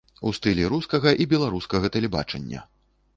[0.27, 2.65] У стылі рускага і беларускага тэлебачання.